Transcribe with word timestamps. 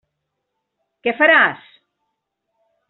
Què 1.09 1.13
faràs? 1.21 1.71